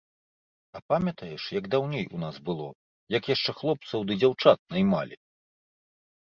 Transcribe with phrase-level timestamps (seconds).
[0.77, 2.67] А памятаеш, як даўней у нас было,
[3.17, 5.15] як яшчэ хлопцаў ды дзяўчат наймалi?